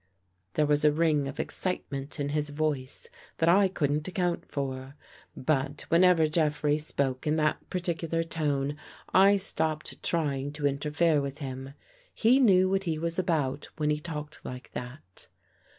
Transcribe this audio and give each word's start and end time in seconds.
There 0.55 0.65
was 0.65 0.83
a 0.83 0.91
ring 0.91 1.27
of 1.27 1.39
excitement 1.39 2.19
in 2.19 2.29
his 2.29 2.49
voice 2.49 3.07
that 3.37 3.47
I 3.47 3.67
couldn't 3.67 4.07
account 4.07 4.51
for. 4.51 4.95
But, 5.37 5.81
whenever 5.89 6.25
Jeffrey 6.27 6.79
spoke 6.79 7.27
in' 7.27 7.35
that 7.35 7.69
particular 7.69 8.23
tone, 8.23 8.77
I 9.13 9.37
stopped 9.37 10.01
trying 10.01 10.53
to 10.53 10.65
in 10.65 10.81
7 10.81 10.89
89 10.89 10.89
THE 10.89 10.89
GHOST 10.89 10.97
GIRL 10.97 11.07
terfere 11.07 11.21
with 11.21 11.37
him. 11.37 11.73
He 12.15 12.39
knew 12.39 12.67
what 12.67 12.85
he 12.85 12.97
was 12.97 13.19
about 13.19 13.69
when 13.77 13.91
he 13.91 13.99
talked 13.99 14.43
like 14.43 14.71
that. 14.71 15.27